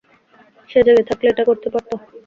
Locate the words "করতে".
1.49-1.67